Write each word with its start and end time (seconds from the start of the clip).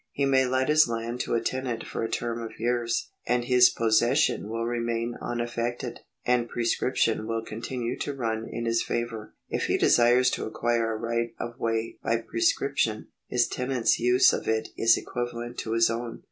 He 0.11 0.25
may 0.25 0.47
let 0.47 0.67
his 0.67 0.87
land 0.87 1.19
to 1.19 1.35
a 1.35 1.41
tenant 1.41 1.85
for 1.85 2.01
a 2.01 2.09
term 2.09 2.41
of 2.41 2.59
years, 2.59 3.11
and 3.27 3.45
his 3.45 3.69
possession 3.69 4.49
will 4.49 4.65
remain 4.65 5.15
unaffected, 5.21 5.99
and 6.25 6.49
prescription 6.49 7.27
will 7.27 7.45
con 7.45 7.61
tinue 7.61 7.99
to 7.99 8.13
run 8.15 8.47
in 8.51 8.65
his 8.65 8.81
favour. 8.81 9.35
If 9.47 9.65
he 9.67 9.77
desires 9.77 10.31
to 10.31 10.45
acquire 10.45 10.91
a 10.93 10.97
right 10.97 11.35
of 11.39 11.59
way 11.59 11.99
by 12.01 12.17
pre 12.17 12.41
scription, 12.41 13.09
his 13.27 13.47
tenant's 13.47 13.99
use 13.99 14.33
of 14.33 14.47
it 14.47 14.69
is 14.75 14.97
equivalent 14.97 15.59
to 15.59 15.73
his 15.73 15.87
own. 15.87 16.19